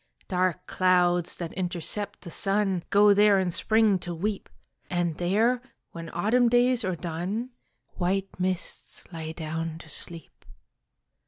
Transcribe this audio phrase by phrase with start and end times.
[0.27, 4.49] Dark clouds that intercept the sun Go there in Spring to weep,
[4.89, 7.51] And there, when Autumn days are done,
[7.97, 10.43] White mists lie down to sleep.